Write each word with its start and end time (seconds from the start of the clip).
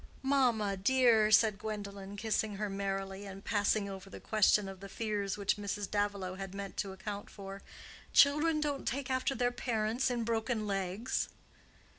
"Mamma, 0.23 0.77
dear," 0.77 1.29
said 1.29 1.59
Gwendolen, 1.59 2.17
kissing 2.17 2.55
her 2.55 2.71
merrily, 2.71 3.27
and 3.27 3.45
passing 3.45 3.87
over 3.87 4.09
the 4.09 4.19
question 4.19 4.67
of 4.67 4.79
the 4.79 4.89
fears 4.89 5.37
which 5.37 5.57
Mrs. 5.57 5.87
Davilow 5.91 6.39
had 6.39 6.55
meant 6.55 6.75
to 6.77 6.91
account 6.91 7.29
for, 7.29 7.61
"children 8.11 8.59
don't 8.59 8.87
take 8.87 9.11
after 9.11 9.35
their 9.35 9.51
parents 9.51 10.09
in 10.09 10.23
broken 10.23 10.65
legs." 10.65 11.29